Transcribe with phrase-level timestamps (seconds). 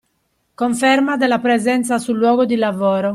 [0.55, 3.09] Conferma della presenza sul luogo di lavoro.